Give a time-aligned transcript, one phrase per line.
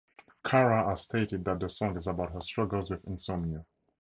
[0.43, 3.67] Cara has stated that the song is about her struggles with insomnia.